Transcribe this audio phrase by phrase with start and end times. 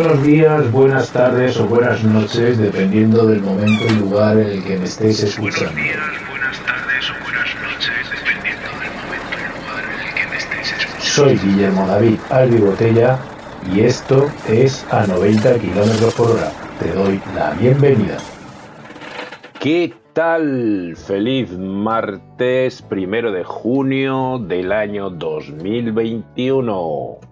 [0.00, 4.78] Buenos días, buenas tardes o buenas noches, dependiendo del momento y lugar en el que
[4.78, 5.72] me estéis escuchando.
[5.72, 5.98] Buenos días,
[6.30, 10.70] buenas tardes o buenas noches, dependiendo del momento y lugar en el que me estéis
[10.70, 11.02] escuchando.
[11.02, 13.18] Soy Guillermo David Albi Botella
[13.74, 16.52] y esto es a 90 km por hora.
[16.78, 18.18] Te doy la bienvenida.
[19.58, 20.94] ¿Qué tal?
[20.96, 27.27] Feliz martes primero de junio del año 2021.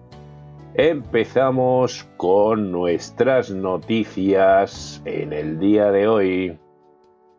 [0.77, 6.59] Empezamos con nuestras noticias en el día de hoy.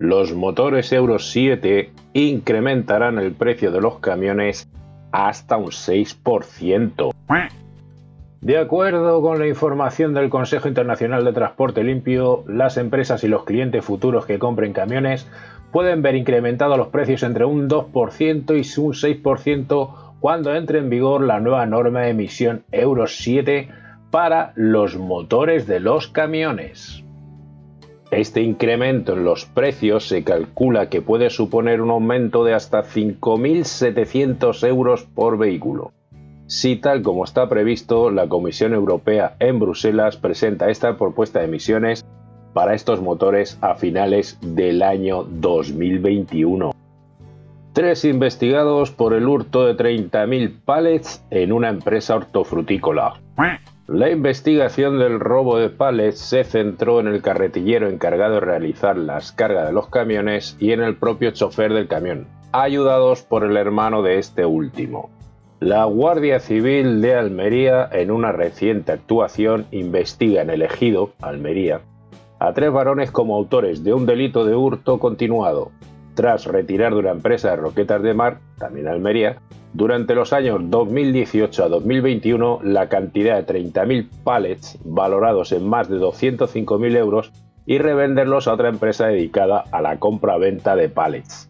[0.00, 4.68] Los motores Euro 7 incrementarán el precio de los camiones
[5.12, 7.12] hasta un 6%.
[8.40, 13.44] De acuerdo con la información del Consejo Internacional de Transporte Limpio, las empresas y los
[13.44, 15.28] clientes futuros que compren camiones
[15.70, 21.22] pueden ver incrementados los precios entre un 2% y un 6% cuando entre en vigor
[21.22, 23.68] la nueva norma de emisión Euro 7
[24.10, 27.04] para los motores de los camiones.
[28.10, 34.66] Este incremento en los precios se calcula que puede suponer un aumento de hasta 5.700
[34.66, 35.92] euros por vehículo.
[36.46, 42.06] Si tal como está previsto, la Comisión Europea en Bruselas presenta esta propuesta de emisiones
[42.54, 46.77] para estos motores a finales del año 2021
[47.78, 53.20] tres investigados por el hurto de 30.000 pallets en una empresa hortofrutícola.
[53.86, 59.30] La investigación del robo de pallets se centró en el carretillero encargado de realizar las
[59.30, 64.02] cargas de los camiones y en el propio chofer del camión, ayudados por el hermano
[64.02, 65.10] de este último.
[65.60, 71.82] La Guardia Civil de Almería, en una reciente actuación, investiga en el ejido, Almería,
[72.40, 75.70] a tres varones como autores de un delito de hurto continuado,
[76.18, 79.36] tras retirar de una empresa de roquetas de mar, también Almería,
[79.72, 85.98] durante los años 2018 a 2021 la cantidad de 30.000 pallets valorados en más de
[85.98, 87.30] 205.000 euros
[87.66, 91.48] y revenderlos a otra empresa dedicada a la compra-venta de pallets.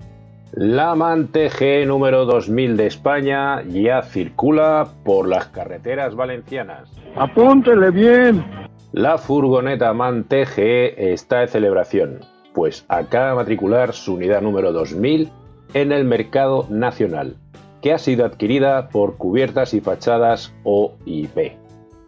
[0.53, 6.93] La Mante G número 2000 de España ya circula por las carreteras valencianas.
[7.17, 8.45] Apúntele bien.
[8.93, 12.21] La furgoneta Mante G está de celebración
[12.59, 15.31] pues acaba de matricular su unidad número 2000
[15.75, 17.37] en el mercado nacional,
[17.81, 21.53] que ha sido adquirida por Cubiertas y Fachadas OIP.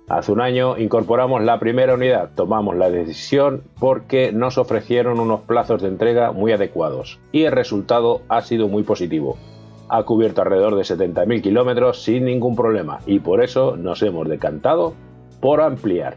[0.09, 5.83] Hace un año incorporamos la primera unidad, tomamos la decisión porque nos ofrecieron unos plazos
[5.83, 9.37] de entrega muy adecuados y el resultado ha sido muy positivo.
[9.89, 14.95] Ha cubierto alrededor de 70.000 kilómetros sin ningún problema y por eso nos hemos decantado
[15.41, 16.17] por ampliar,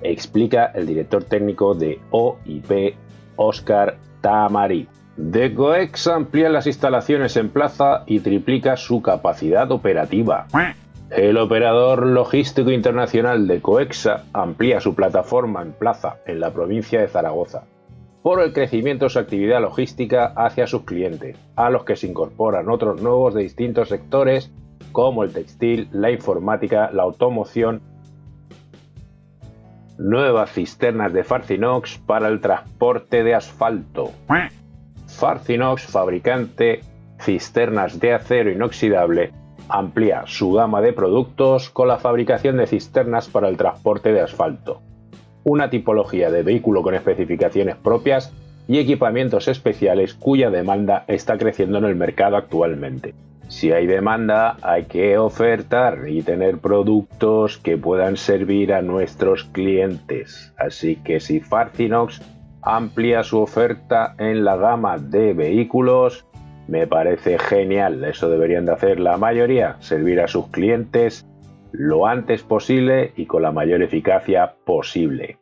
[0.00, 2.96] explica el director técnico de OIP
[3.38, 4.86] Oscar Tamari.
[5.16, 10.46] Decoex amplía las instalaciones en plaza y triplica su capacidad operativa.
[11.10, 17.08] El operador logístico internacional de Coexa amplía su plataforma en plaza en la provincia de
[17.08, 17.64] Zaragoza
[18.22, 22.68] por el crecimiento de su actividad logística hacia sus clientes, a los que se incorporan
[22.68, 24.50] otros nuevos de distintos sectores
[24.92, 27.80] como el textil, la informática, la automoción
[29.98, 34.12] nuevas cisternas de Farcinox para el transporte de asfalto.
[35.06, 36.80] Farcinox, fabricante
[37.20, 39.32] cisternas de acero inoxidable,
[39.68, 44.80] amplía su gama de productos con la fabricación de cisternas para el transporte de asfalto.
[45.44, 48.32] Una tipología de vehículo con especificaciones propias
[48.68, 53.14] y equipamientos especiales cuya demanda está creciendo en el mercado actualmente.
[53.48, 60.52] Si hay demanda, hay que ofertar y tener productos que puedan servir a nuestros clientes.
[60.58, 62.20] Así que si Farcinox
[62.62, 66.26] amplia su oferta en la gama de vehículos,
[66.68, 68.04] me parece genial.
[68.04, 71.26] Eso deberían de hacer la mayoría, servir a sus clientes
[71.72, 75.37] lo antes posible y con la mayor eficacia posible.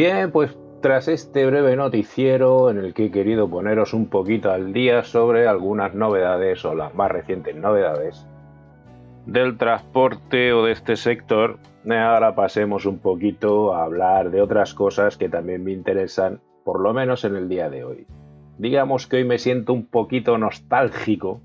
[0.00, 4.72] Bien, pues tras este breve noticiero en el que he querido poneros un poquito al
[4.72, 8.26] día sobre algunas novedades o las más recientes novedades
[9.26, 15.18] del transporte o de este sector, ahora pasemos un poquito a hablar de otras cosas
[15.18, 18.06] que también me interesan, por lo menos en el día de hoy.
[18.56, 21.42] Digamos que hoy me siento un poquito nostálgico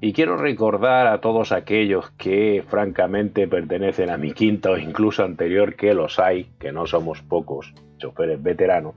[0.00, 5.74] y quiero recordar a todos aquellos que francamente pertenecen a mi quinta o incluso anterior,
[5.74, 8.94] que los hay, que no somos pocos, choferes veteranos,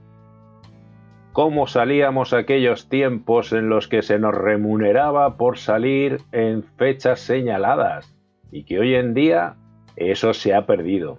[1.32, 8.14] cómo salíamos aquellos tiempos en los que se nos remuneraba por salir en fechas señaladas
[8.52, 9.54] y que hoy en día
[9.96, 11.18] eso se ha perdido.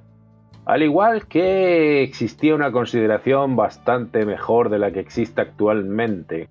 [0.65, 6.49] Al igual que existía una consideración bastante mejor de la que existe actualmente,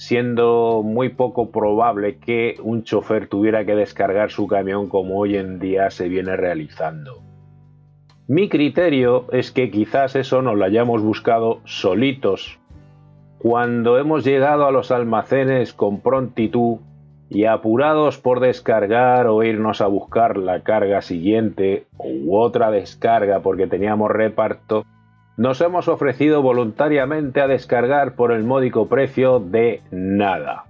[0.00, 5.58] siendo muy poco probable que un chofer tuviera que descargar su camión como hoy en
[5.58, 7.22] día se viene realizando.
[8.26, 12.58] Mi criterio es que quizás eso nos lo hayamos buscado solitos
[13.36, 16.78] cuando hemos llegado a los almacenes con prontitud
[17.28, 23.66] y apurados por descargar o irnos a buscar la carga siguiente u otra descarga porque
[23.66, 24.86] teníamos reparto,
[25.40, 30.66] nos hemos ofrecido voluntariamente a descargar por el módico precio de nada.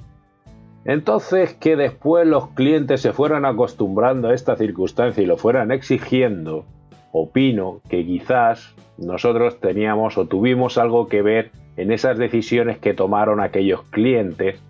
[0.85, 6.67] Entonces que después los clientes se fueran acostumbrando a esta circunstancia y lo fueran exigiendo,
[7.11, 13.41] opino que quizás nosotros teníamos o tuvimos algo que ver en esas decisiones que tomaron
[13.41, 14.63] aquellos clientes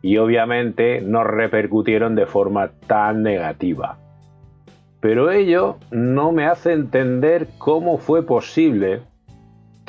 [0.00, 3.98] y obviamente no repercutieron de forma tan negativa.
[5.00, 9.02] Pero ello no me hace entender cómo fue posible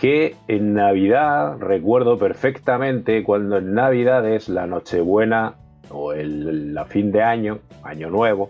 [0.03, 5.53] que en Navidad, recuerdo perfectamente cuando en Navidad es la Nochebuena
[5.89, 8.49] o el la fin de año, Año Nuevo,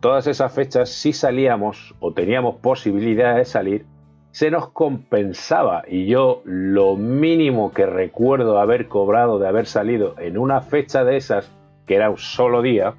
[0.00, 3.86] todas esas fechas sí salíamos o teníamos posibilidad de salir
[4.32, 10.36] se nos compensaba y yo lo mínimo que recuerdo haber cobrado de haber salido en
[10.36, 11.48] una fecha de esas,
[11.86, 12.94] que era un solo día,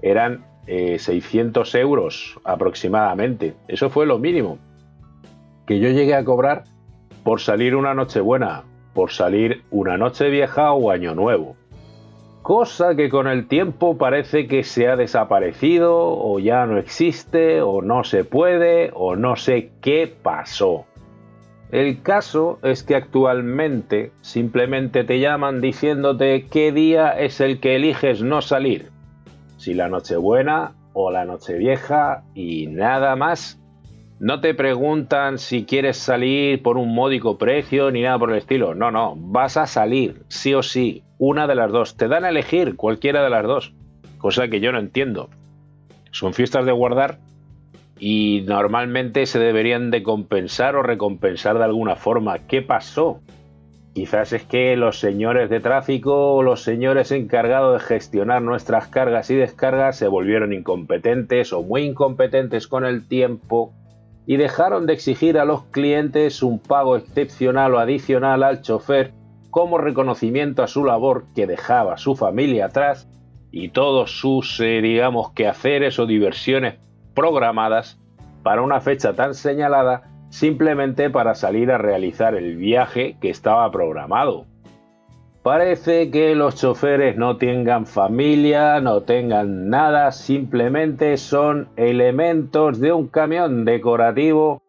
[0.00, 3.54] eran 600 eh, euros aproximadamente.
[3.68, 4.56] Eso fue lo mínimo
[5.66, 6.64] que yo llegué a cobrar
[7.28, 8.64] por salir una noche buena,
[8.94, 11.56] por salir una noche vieja o año nuevo
[12.40, 17.82] cosa que con el tiempo parece que se ha desaparecido o ya no existe o
[17.82, 20.86] no se puede o no sé qué pasó.
[21.70, 28.22] El caso es que actualmente simplemente te llaman diciéndote qué día es el que eliges
[28.22, 28.88] no salir,
[29.58, 33.60] si la Nochebuena o la Nochevieja y nada más.
[34.20, 38.74] No te preguntan si quieres salir por un módico precio ni nada por el estilo.
[38.74, 41.96] No, no, vas a salir, sí o sí, una de las dos.
[41.96, 43.74] Te dan a elegir cualquiera de las dos,
[44.18, 45.30] cosa que yo no entiendo.
[46.10, 47.18] Son fiestas de guardar
[48.00, 52.40] y normalmente se deberían de compensar o recompensar de alguna forma.
[52.40, 53.20] ¿Qué pasó?
[53.94, 59.30] Quizás es que los señores de tráfico o los señores encargados de gestionar nuestras cargas
[59.30, 63.72] y descargas se volvieron incompetentes o muy incompetentes con el tiempo
[64.28, 69.14] y dejaron de exigir a los clientes un pago excepcional o adicional al chofer
[69.48, 73.08] como reconocimiento a su labor que dejaba su familia atrás
[73.50, 76.74] y todos sus, eh, digamos, quehaceres o diversiones
[77.14, 77.98] programadas
[78.42, 84.44] para una fecha tan señalada simplemente para salir a realizar el viaje que estaba programado.
[85.42, 93.06] Parece que los choferes no tengan familia, no tengan nada, simplemente son elementos de un
[93.06, 94.62] camión decorativo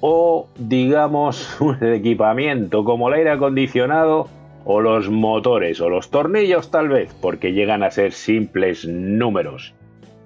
[0.00, 4.28] o digamos un equipamiento como el aire acondicionado
[4.64, 9.74] o los motores o los tornillos tal vez, porque llegan a ser simples números.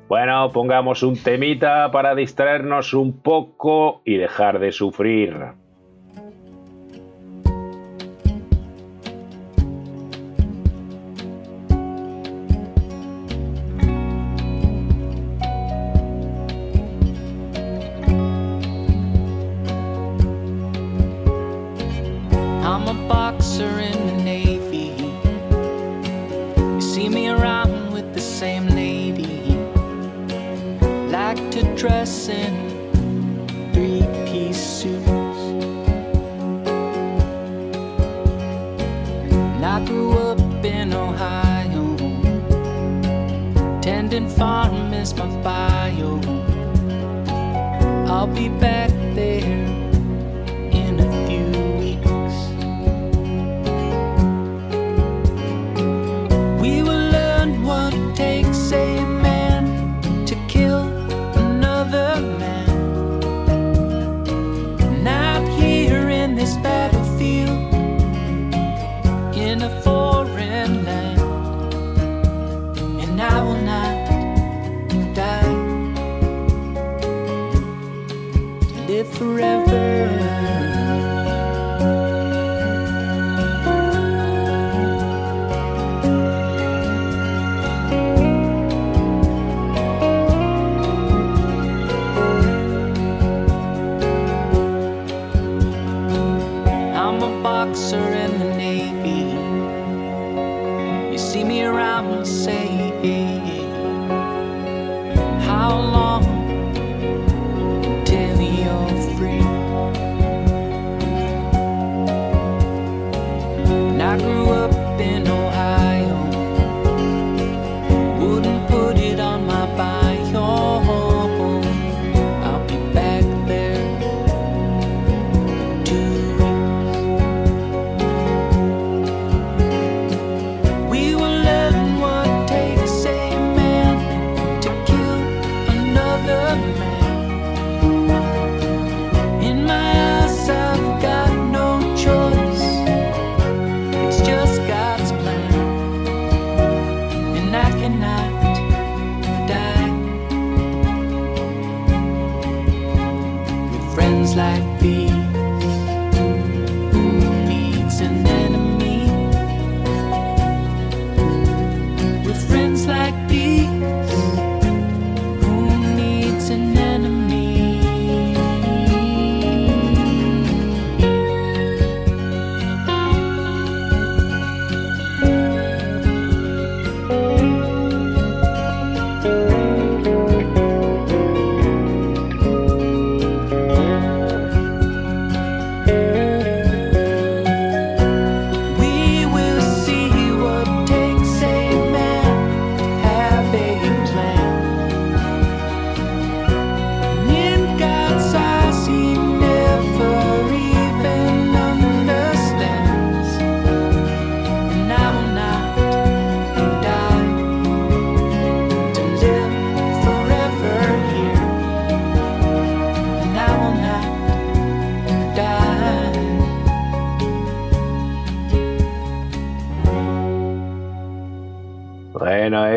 [0.08, 5.36] Bueno, pongamos un temita para distraernos un poco y dejar de sufrir.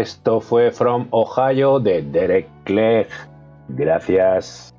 [0.01, 3.07] Esto fue From Ohio de Derek Clegg.
[3.69, 4.75] Gracias.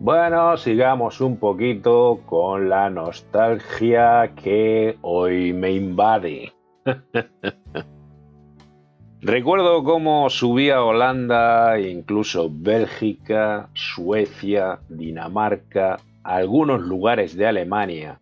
[0.00, 6.52] Bueno, sigamos un poquito con la nostalgia que hoy me invade.
[9.20, 18.20] Recuerdo cómo subí a Holanda, incluso Bélgica, Suecia, Dinamarca, algunos lugares de Alemania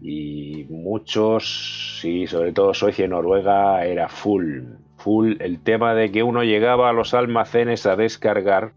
[0.00, 4.62] y muchos, sí, sobre todo Suecia y Noruega, era full,
[4.98, 8.72] full el tema de que uno llegaba a los almacenes a descargar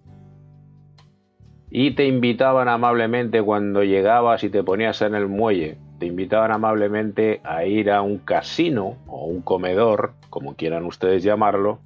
[1.69, 7.39] y te invitaban amablemente cuando llegabas y te ponías en el muelle, te invitaban amablemente
[7.43, 11.79] a ir a un casino o un comedor, como quieran ustedes llamarlo,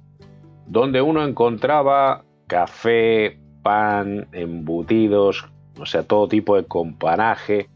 [0.66, 7.68] donde uno encontraba café, pan, embutidos, o sea, todo tipo de companaje,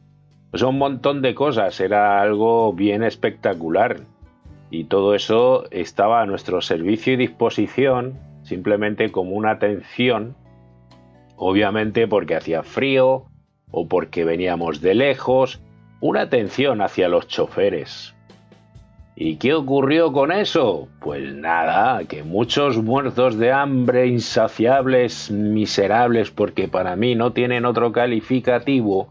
[0.50, 4.00] pues un montón de cosas, era algo bien espectacular.
[4.70, 10.36] Y todo eso estaba a nuestro servicio y disposición, simplemente como una atención,
[11.36, 13.26] obviamente porque hacía frío
[13.70, 15.60] o porque veníamos de lejos,
[16.00, 18.14] una atención hacia los choferes.
[19.16, 20.88] ¿Y qué ocurrió con eso?
[21.00, 27.92] Pues nada, que muchos muertos de hambre, insaciables, miserables, porque para mí no tienen otro
[27.92, 29.08] calificativo,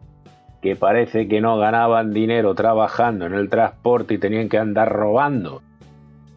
[0.62, 5.62] que parece que no ganaban dinero trabajando en el transporte y tenían que andar robando.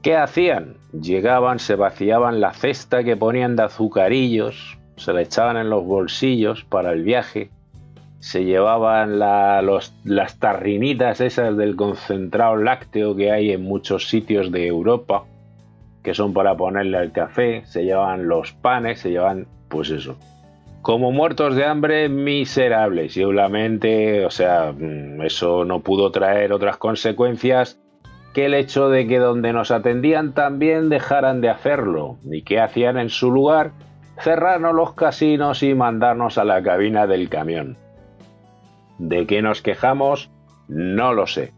[0.03, 0.75] ¿Qué hacían?
[0.93, 6.65] Llegaban, se vaciaban la cesta que ponían de azucarillos, se la echaban en los bolsillos
[6.65, 7.51] para el viaje,
[8.21, 15.25] se llevaban las tarrinitas esas del concentrado lácteo que hay en muchos sitios de Europa,
[16.05, 20.17] que son para ponerle al café, se llevaban los panes, se llevaban, pues eso,
[20.83, 26.77] como muertos de hambre miserables y obviamente, o sea, mm, eso no pudo traer otras
[26.77, 27.81] consecuencias
[28.35, 32.99] que el hecho de que donde nos atendían también dejaran de hacerlo y que hacían
[32.99, 33.73] en su lugar
[34.21, 37.77] cerrarnos los casinos y mandarnos a la cabina del camión.
[38.99, 40.31] ¿De qué nos quejamos?
[40.69, 41.53] No lo sé.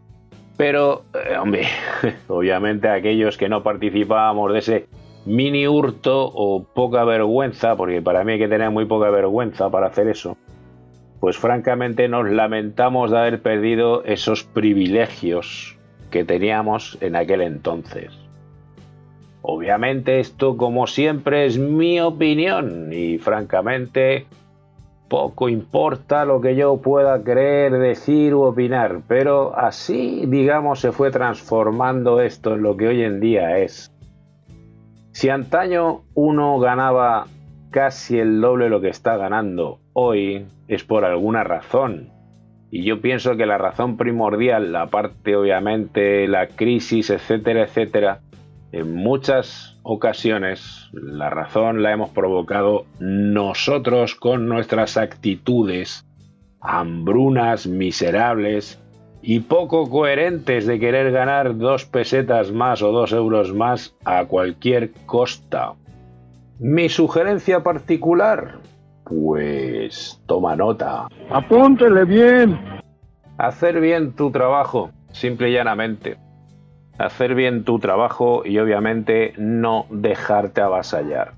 [0.57, 1.67] Pero, eh, hombre,
[2.29, 4.87] obviamente aquellos que no participábamos de ese
[5.27, 9.89] mini hurto o poca vergüenza, porque para mí hay que tener muy poca vergüenza para
[9.89, 10.37] hacer eso,
[11.21, 15.79] pues francamente nos lamentamos de haber perdido esos privilegios
[16.11, 18.13] que teníamos en aquel entonces.
[19.41, 24.27] Obviamente esto como siempre es mi opinión y francamente
[25.09, 31.11] poco importa lo que yo pueda creer, decir u opinar, pero así digamos se fue
[31.11, 33.94] transformando esto en lo que hoy en día es.
[35.15, 37.29] Si antaño uno ganaba
[37.71, 42.11] casi el doble de lo que está ganando hoy, es por alguna razón.
[42.73, 48.23] Y yo pienso que la razón primordial, aparte obviamente la crisis, etcétera, etcétera,
[48.73, 56.05] en muchas ocasiones la razón la hemos provocado nosotros con nuestras actitudes
[56.61, 58.84] hambrunas, miserables
[59.27, 64.93] y poco coherentes de querer ganar dos pesetas más o dos euros más a cualquier
[65.07, 65.73] costa.
[66.59, 68.59] Mi sugerencia particular,
[69.03, 71.09] pues toma nota.
[71.31, 72.61] Apúntele bien.
[73.39, 76.19] Hacer bien tu trabajo, simple y llanamente.
[76.99, 81.33] Hacer bien tu trabajo y obviamente no dejarte avasallar.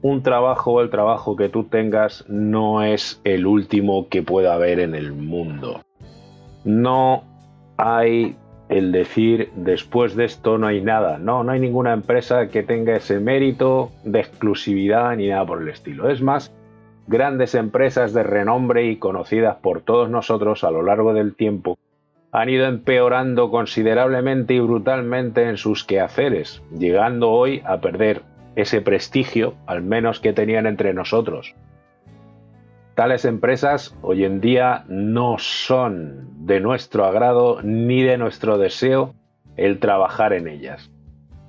[0.00, 4.78] Un trabajo o el trabajo que tú tengas no es el último que pueda haber
[4.78, 5.80] en el mundo.
[6.66, 7.24] No
[7.78, 8.36] hay
[8.68, 11.18] el decir después de esto no hay nada.
[11.18, 15.68] No, no hay ninguna empresa que tenga ese mérito de exclusividad ni nada por el
[15.68, 16.10] estilo.
[16.10, 16.52] Es más,
[17.06, 21.78] grandes empresas de renombre y conocidas por todos nosotros a lo largo del tiempo
[22.32, 28.22] han ido empeorando considerablemente y brutalmente en sus quehaceres, llegando hoy a perder
[28.56, 31.54] ese prestigio, al menos que tenían entre nosotros.
[32.96, 39.14] Tales empresas hoy en día no son de nuestro agrado ni de nuestro deseo
[39.58, 40.90] el trabajar en ellas.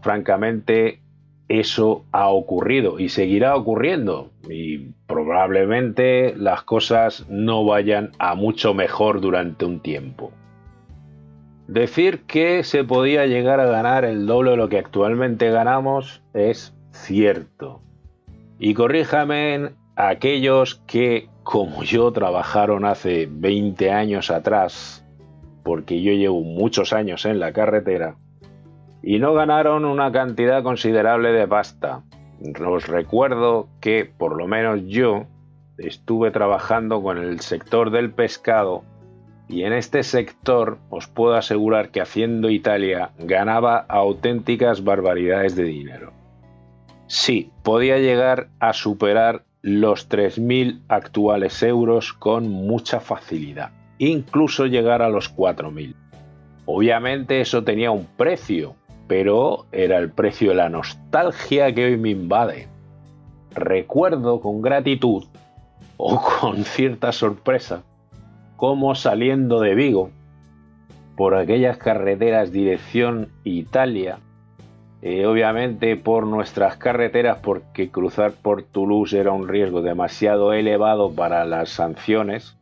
[0.02, 1.00] Francamente,
[1.48, 9.22] eso ha ocurrido y seguirá ocurriendo y probablemente las cosas no vayan a mucho mejor
[9.22, 10.34] durante un tiempo.
[11.70, 16.76] Decir que se podía llegar a ganar el doble de lo que actualmente ganamos es
[16.92, 17.80] cierto.
[18.60, 25.04] Y corríjame aquellos que, como yo, trabajaron hace 20 años atrás,
[25.64, 28.16] porque yo llevo muchos años en la carretera,
[29.02, 32.04] y no ganaron una cantidad considerable de pasta.
[32.66, 35.26] Os recuerdo que, por lo menos yo,
[35.78, 38.84] estuve trabajando con el sector del pescado
[39.50, 46.12] y en este sector os puedo asegurar que haciendo Italia ganaba auténticas barbaridades de dinero.
[47.08, 55.10] Sí, podía llegar a superar los 3.000 actuales euros con mucha facilidad, incluso llegar a
[55.10, 55.94] los 4.000.
[56.66, 58.76] Obviamente eso tenía un precio,
[59.10, 62.70] pero era el precio de la nostalgia que hoy me invade.
[63.56, 65.26] Recuerdo con gratitud
[65.98, 67.84] o con cierta sorpresa
[68.56, 70.12] cómo saliendo de Vigo
[71.18, 74.20] por aquellas carreteras dirección Italia,
[75.02, 81.46] eh, obviamente por nuestras carreteras, porque cruzar por Toulouse era un riesgo demasiado elevado para
[81.46, 82.58] las sanciones,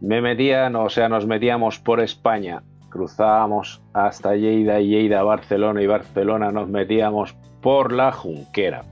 [0.00, 6.52] me metían, o sea, nos metíamos por España, cruzábamos hasta Lleida Lleida Barcelona y Barcelona
[6.52, 8.84] nos metíamos por la Junquera.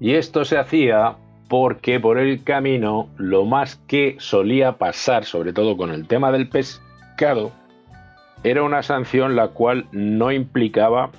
[0.00, 1.16] Y esto se hacía
[1.48, 6.48] porque por el camino lo más que solía pasar, sobre todo con el tema del
[6.48, 7.50] pescado,
[8.44, 11.10] era una sanción la cual no implicaba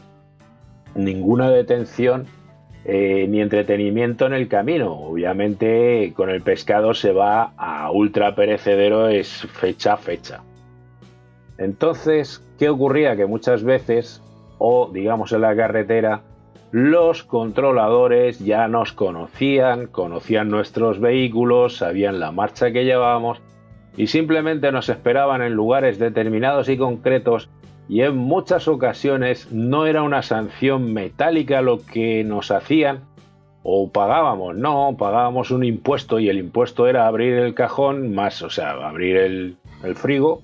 [1.04, 2.28] ninguna detención
[2.86, 4.94] eh, ni entretenimiento en el camino.
[4.94, 10.42] Obviamente con el pescado se va a ultra perecedero, es fecha a fecha.
[11.58, 13.18] Entonces, ¿qué ocurría?
[13.18, 14.24] Que muchas veces,
[14.58, 16.22] o digamos en la carretera,
[16.72, 23.42] los controladores ya nos conocían, conocían nuestros vehículos, sabían la marcha que llevábamos
[23.98, 27.50] y simplemente nos esperaban en lugares determinados y concretos
[27.90, 33.02] y en muchas ocasiones no era una sanción metálica lo que nos hacían
[33.64, 38.50] o pagábamos, no, pagábamos un impuesto y el impuesto era abrir el cajón más, o
[38.50, 39.58] sea, abrir el,
[39.96, 40.42] frigo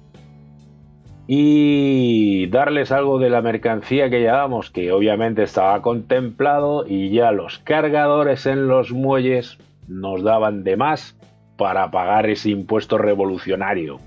[1.27, 7.59] y darles algo de la mercancía que llevábamos, que obviamente estaba contemplado y ya los
[7.59, 11.17] cargadores en los muelles nos daban de más
[11.57, 13.99] para pagar ese impuesto revolucionario.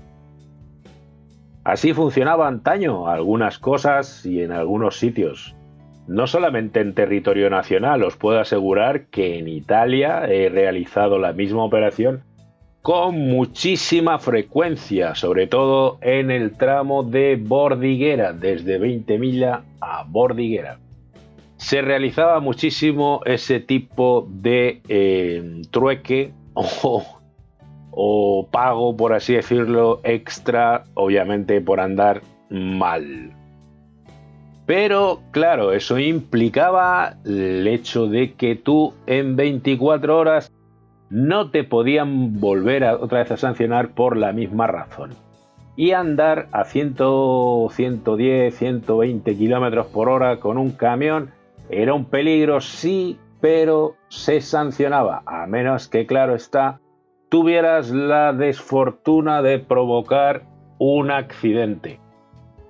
[1.69, 5.55] Así funcionaba antaño algunas cosas y en algunos sitios.
[6.07, 11.63] No solamente en territorio nacional, os puedo asegurar que en Italia he realizado la misma
[11.63, 12.23] operación
[12.81, 20.79] con muchísima frecuencia, sobre todo en el tramo de Bordiguera, desde 20 milla a Bordiguera.
[21.57, 27.18] Se realizaba muchísimo ese tipo de eh, trueque o,
[28.01, 33.33] o pago, por así decirlo, extra, obviamente por andar mal.
[34.65, 40.49] Pero claro, eso implicaba el hecho de que tú en 24 horas
[41.09, 45.11] no te podían volver a, otra vez a sancionar por la misma razón.
[45.75, 46.95] Y andar a 100,
[47.69, 51.31] 110, 120 kilómetros por hora con un camión
[51.69, 56.79] era un peligro, sí, pero se sancionaba, a menos que, claro está,
[57.29, 60.43] tuvieras la desfortuna de provocar
[60.77, 61.99] un accidente.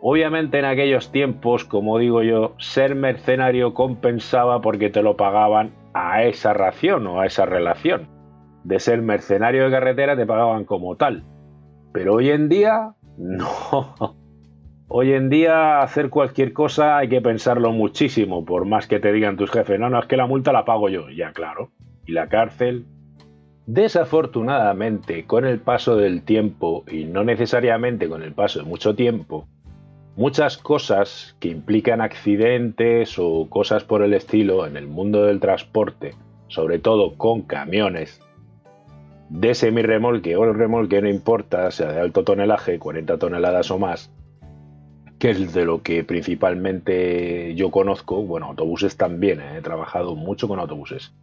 [0.02, 6.24] Obviamente en aquellos tiempos, como digo yo, ser mercenario compensaba porque te lo pagaban a
[6.24, 8.20] esa ración o a esa relación
[8.64, 11.24] de ser mercenario de carretera te pagaban como tal.
[11.92, 14.16] Pero hoy en día, no.
[14.88, 19.38] Hoy en día hacer cualquier cosa hay que pensarlo muchísimo, por más que te digan
[19.38, 21.72] tus jefes, no, no, es que la multa la pago yo, ya claro.
[22.06, 22.86] Y la cárcel.
[23.72, 29.48] Desafortunadamente, con el paso del tiempo, y no necesariamente con el paso de mucho tiempo,
[30.16, 36.16] muchas cosas que implican accidentes o cosas por el estilo en el mundo del transporte,
[36.48, 38.20] sobre todo con camiones,
[39.30, 44.12] de semirremolque o el remolque no importa, sea de alto tonelaje, 40 toneladas o más,
[45.20, 49.58] que es de lo que principalmente yo conozco, bueno, autobuses también, ¿eh?
[49.60, 51.14] he trabajado mucho con autobuses,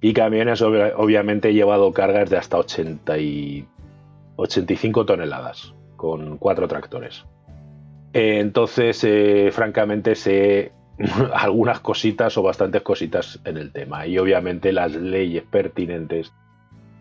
[0.00, 3.66] Y camiones, obvia- obviamente, he llevado cargas de hasta 80 y
[4.36, 7.24] 85 toneladas con cuatro tractores.
[8.12, 10.72] Eh, entonces, eh, francamente, sé
[11.34, 14.06] algunas cositas o bastantes cositas en el tema.
[14.06, 16.32] Y obviamente las leyes pertinentes,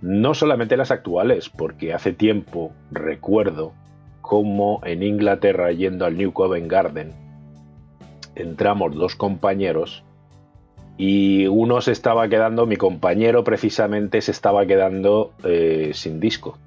[0.02, 3.74] no solamente las actuales, porque hace tiempo recuerdo
[4.22, 7.14] cómo en Inglaterra, yendo al New Covent Garden,
[8.36, 10.04] entramos dos compañeros
[10.98, 16.58] y uno se estaba quedando, mi compañero precisamente se estaba quedando eh, sin disco.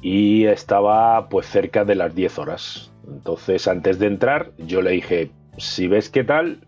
[0.00, 2.90] Y estaba pues cerca de las 10 horas.
[3.06, 6.60] Entonces antes de entrar yo le dije, si ves qué tal,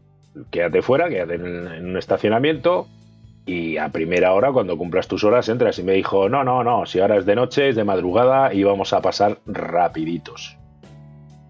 [0.50, 2.88] quédate fuera, quédate en, en un estacionamiento
[3.46, 5.78] y a primera hora cuando cumplas tus horas entras.
[5.78, 8.64] Y me dijo, no, no, no, si ahora es de noche, es de madrugada y
[8.64, 10.58] vamos a pasar rapiditos.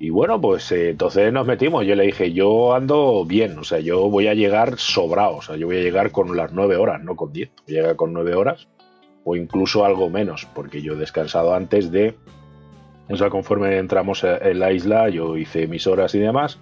[0.03, 1.87] Y bueno, pues eh, entonces nos metimos.
[1.87, 5.55] Yo le dije, yo ando bien, o sea, yo voy a llegar sobrado, o sea,
[5.55, 7.53] yo voy a llegar con las nueve horas, no con diez.
[7.69, 8.67] Voy a llegar con nueve horas
[9.23, 12.17] o incluso algo menos, porque yo he descansado antes de.
[13.09, 16.59] O sea, conforme entramos en la isla, yo hice mis horas y demás.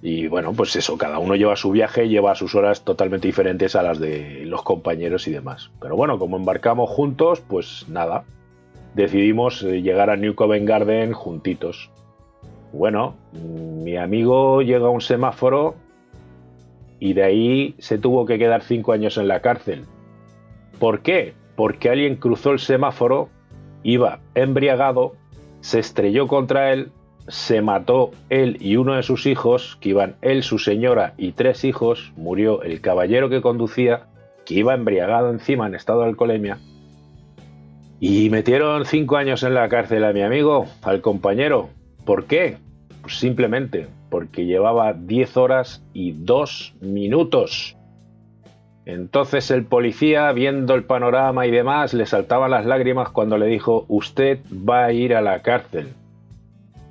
[0.00, 3.82] Y bueno, pues eso, cada uno lleva su viaje, lleva sus horas totalmente diferentes a
[3.82, 5.70] las de los compañeros y demás.
[5.82, 8.24] Pero bueno, como embarcamos juntos, pues nada.
[8.94, 11.90] Decidimos eh, llegar a New Covent Garden juntitos.
[12.76, 15.76] Bueno, mi amigo llega a un semáforo
[16.98, 19.84] y de ahí se tuvo que quedar cinco años en la cárcel.
[20.80, 21.34] ¿Por qué?
[21.54, 23.28] Porque alguien cruzó el semáforo,
[23.84, 25.12] iba embriagado,
[25.60, 26.90] se estrelló contra él,
[27.28, 31.62] se mató él y uno de sus hijos, que iban él, su señora y tres
[31.62, 34.08] hijos, murió el caballero que conducía,
[34.44, 36.58] que iba embriagado encima en estado de alcoholemia,
[38.00, 41.70] y metieron cinco años en la cárcel a mi amigo, al compañero.
[42.04, 42.58] ¿Por qué?
[43.02, 47.76] Pues simplemente porque llevaba 10 horas y 2 minutos.
[48.86, 53.86] Entonces el policía, viendo el panorama y demás, le saltaban las lágrimas cuando le dijo,
[53.88, 55.94] usted va a ir a la cárcel.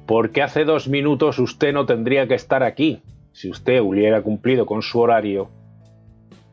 [0.05, 3.01] Porque hace dos minutos usted no tendría que estar aquí.
[3.31, 5.49] Si usted hubiera cumplido con su horario,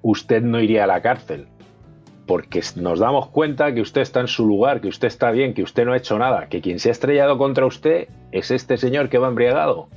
[0.03, 1.47] usted no iría a la cárcel.
[2.31, 5.65] Porque nos damos cuenta que usted está en su lugar, que usted está bien, que
[5.65, 9.09] usted no ha hecho nada, que quien se ha estrellado contra usted es este señor
[9.09, 9.89] que va embriagado.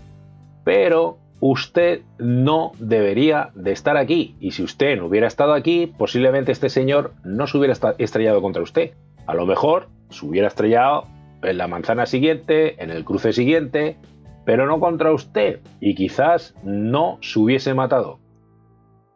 [0.63, 4.36] Pero usted no debería de estar aquí.
[4.39, 8.63] Y si usted no hubiera estado aquí, posiblemente este señor no se hubiera estrellado contra
[8.63, 8.93] usted.
[9.28, 11.06] A lo mejor se hubiera estrellado
[11.43, 13.96] en la manzana siguiente, en el cruce siguiente,
[14.43, 15.60] pero no contra usted.
[15.80, 18.17] Y quizás no se hubiese matado.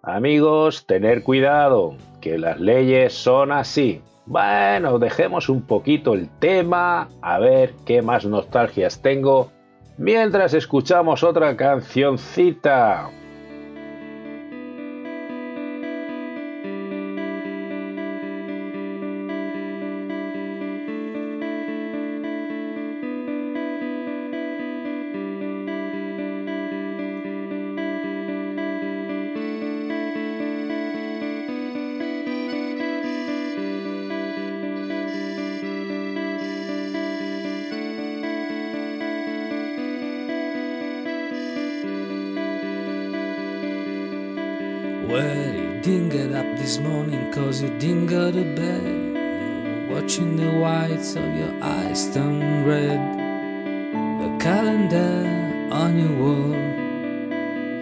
[0.03, 4.01] Amigos, tener cuidado, que las leyes son así.
[4.25, 9.51] Bueno, dejemos un poquito el tema, a ver qué más nostalgias tengo,
[9.97, 13.09] mientras escuchamos otra cancioncita.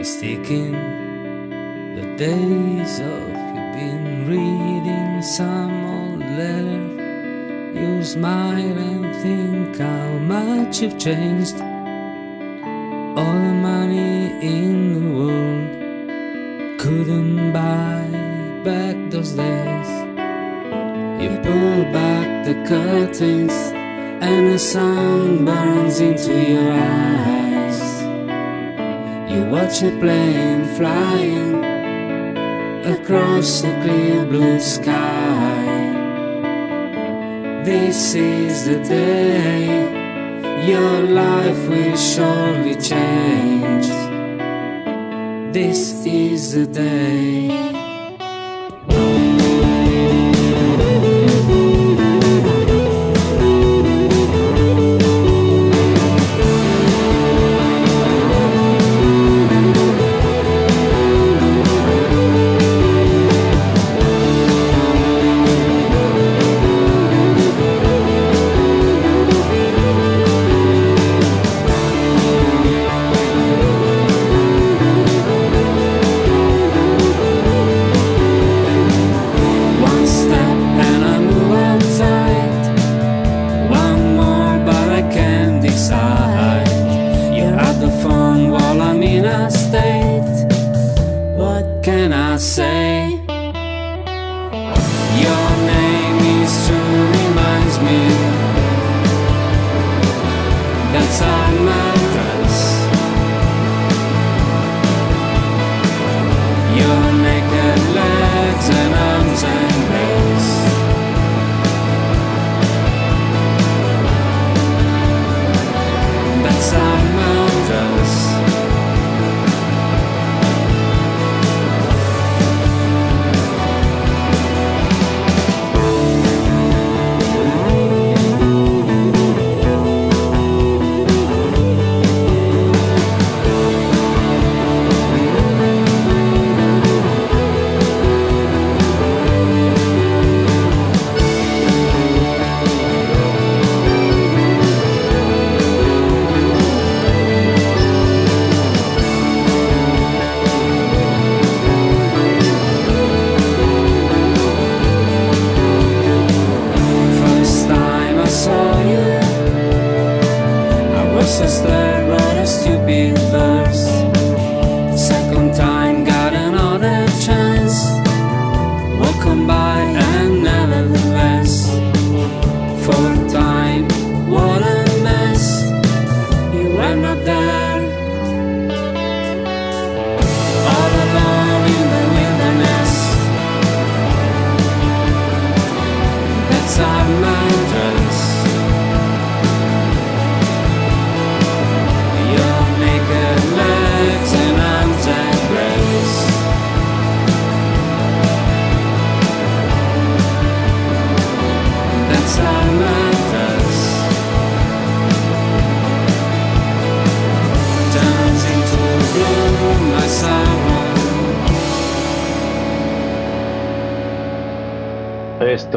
[0.06, 0.74] Is ticking.
[1.96, 6.84] The days of you been reading some old letter.
[7.80, 11.58] You smile and think how much you've changed.
[13.20, 14.16] All the money
[14.58, 15.70] in the world
[16.82, 18.06] couldn't buy
[18.64, 19.90] back those days.
[21.22, 23.56] You pull back the curtains
[24.28, 27.45] and the sun burns into your eyes.
[29.52, 31.64] Watch a plane flying
[32.86, 35.64] across the clear blue sky.
[37.64, 39.96] This is the day
[40.68, 43.88] your life will surely change.
[45.54, 47.75] This is the day.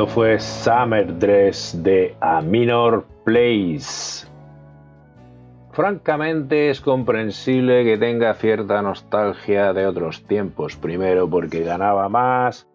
[0.09, 4.27] Fue Summer Dress de A Minor Place.
[5.73, 10.77] Francamente es comprensible que tenga cierta nostalgia de otros tiempos.
[10.77, 12.69] Primero porque ganaba más,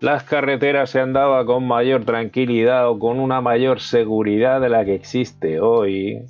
[0.00, 4.94] las carreteras se andaba con mayor tranquilidad o con una mayor seguridad de la que
[4.94, 6.26] existe hoy,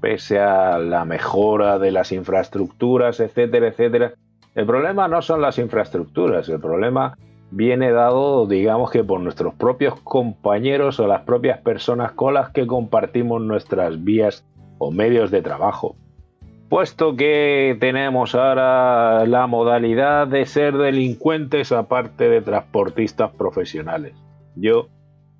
[0.00, 4.14] pese a la mejora de las infraestructuras, etcétera, etcétera.
[4.54, 7.16] El problema no son las infraestructuras, el problema
[7.54, 12.66] viene dado, digamos que por nuestros propios compañeros o las propias personas con las que
[12.66, 14.44] compartimos nuestras vías
[14.78, 15.94] o medios de trabajo.
[16.68, 24.14] Puesto que tenemos ahora la modalidad de ser delincuentes aparte de transportistas profesionales.
[24.56, 24.88] Yo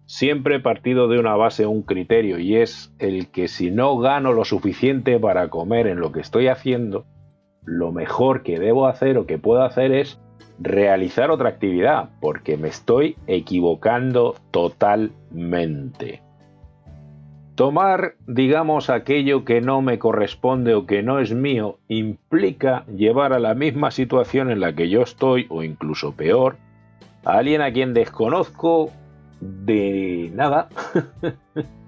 [0.06, 4.32] siempre he partido de una base, un criterio, y es el que si no gano
[4.32, 7.06] lo suficiente para comer en lo que estoy haciendo,
[7.64, 10.20] lo mejor que debo hacer o que puedo hacer es
[10.58, 16.22] realizar otra actividad, porque me estoy equivocando totalmente.
[17.54, 23.38] Tomar, digamos, aquello que no me corresponde o que no es mío implica llevar a
[23.38, 26.56] la misma situación en la que yo estoy, o incluso peor,
[27.24, 28.90] a alguien a quien desconozco
[29.40, 30.68] de nada,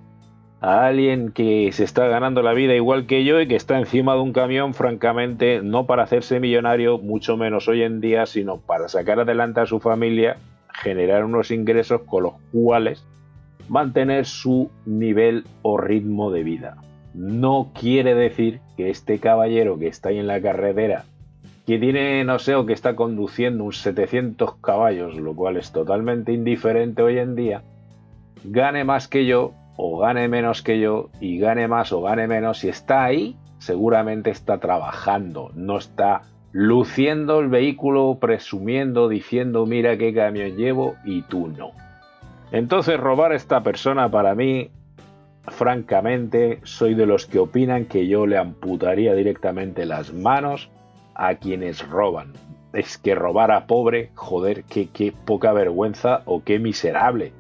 [0.67, 4.15] a alguien que se está ganando la vida igual que yo y que está encima
[4.15, 8.89] de un camión, francamente, no para hacerse millonario, mucho menos hoy en día, sino para
[8.89, 10.39] sacar adelante a su familia,
[10.75, 13.05] generar unos ingresos con los cuales
[13.69, 16.79] mantener su nivel o ritmo de vida.
[17.15, 21.05] No quiere decir que este caballero que está ahí en la carretera,
[21.65, 26.33] que tiene, no sé, o que está conduciendo un 700 caballos, lo cual es totalmente
[26.33, 27.63] indiferente hoy en día,
[28.43, 32.59] gane más que yo o gane menos que yo y gane más o gane menos,
[32.59, 40.15] si está ahí, seguramente está trabajando, no está luciendo el vehículo, presumiendo, diciendo, mira qué
[40.15, 41.73] camión llevo y tú no.
[42.53, 44.71] Entonces robar a esta persona para mí,
[45.49, 50.71] francamente, soy de los que opinan que yo le amputaría directamente las manos
[51.15, 52.33] a quienes roban.
[52.73, 57.33] Es que robar a pobre, joder, qué, qué poca vergüenza o qué miserable.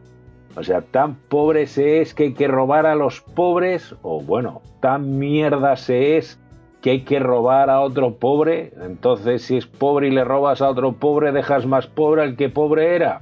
[0.57, 4.63] O sea, tan pobre se es que hay que robar a los pobres, o bueno,
[4.81, 6.41] tan mierda se es
[6.81, 8.73] que hay que robar a otro pobre.
[8.81, 12.49] Entonces, si es pobre y le robas a otro pobre, dejas más pobre al que
[12.49, 13.21] pobre era.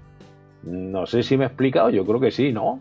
[0.62, 2.80] No sé si me he explicado, yo creo que sí, ¿no?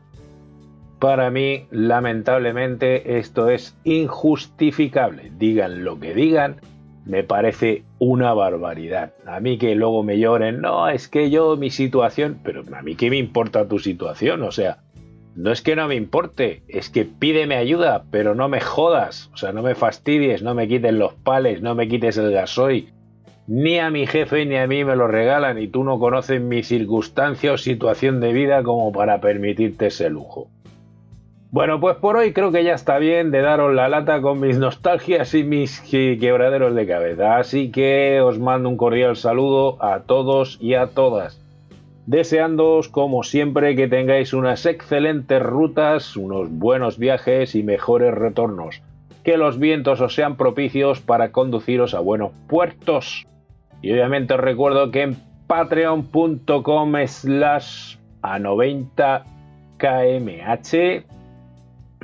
[0.99, 5.31] Para mí, lamentablemente, esto es injustificable.
[5.37, 6.57] Digan lo que digan,
[7.05, 9.13] me parece una barbaridad.
[9.25, 12.95] A mí que luego me lloren, no, es que yo, mi situación, pero a mí
[12.95, 14.79] qué me importa tu situación, o sea,
[15.35, 19.37] no es que no me importe, es que pídeme ayuda, pero no me jodas, o
[19.37, 22.93] sea, no me fastidies, no me quites los pales, no me quites el gasoil.
[23.47, 26.63] Ni a mi jefe ni a mí me lo regalan y tú no conoces mi
[26.63, 30.49] circunstancia o situación de vida como para permitirte ese lujo.
[31.53, 34.57] Bueno, pues por hoy creo que ya está bien de daros la lata con mis
[34.57, 37.37] nostalgias y mis quebraderos de cabeza.
[37.37, 41.39] Así que os mando un cordial saludo a todos y a todas.
[42.07, 48.81] Deseándoos, como siempre, que tengáis unas excelentes rutas, unos buenos viajes y mejores retornos.
[49.23, 53.27] Que los vientos os sean propicios para conduciros a buenos puertos.
[53.83, 59.25] Y obviamente os recuerdo que en patreon.com slash a 90
[59.77, 61.12] kmh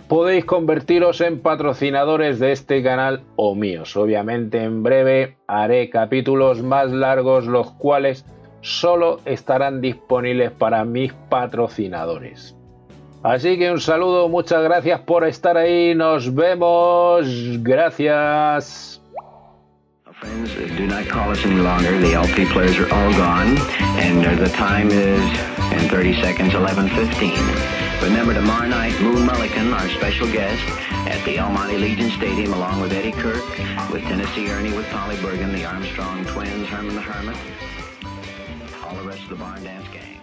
[0.10, 3.96] podéis convertiros en patrocinadores de este canal o míos.
[3.96, 8.26] Obviamente en breve haré capítulos más largos los cuales
[8.62, 12.56] solo estarán disponibles para mis patrocinadores.
[13.22, 17.28] Así que un saludo, muchas gracias por estar ahí, nos vemos,
[17.62, 19.02] gracias.
[20.20, 21.98] Friends, do not call us any longer.
[22.00, 23.58] The LP players are all gone,
[24.00, 25.22] and the time is
[25.72, 27.79] in 30 seconds, 11:15.
[28.02, 30.64] Remember tomorrow night, Moon Mullican, our special guest,
[31.08, 33.44] at the El Monte Legion Stadium, along with Eddie Kirk,
[33.92, 37.38] with Tennessee Ernie, with Polly Bergen, the Armstrong Twins, Herman the Hermit,
[38.84, 40.19] all the rest of the Barn Dance Gang.